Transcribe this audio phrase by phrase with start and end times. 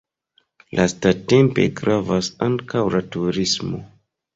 [0.79, 3.89] Lastatempe gravas ankaŭ la turismo.